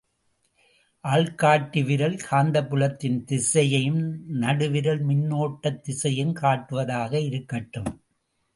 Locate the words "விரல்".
1.85-2.17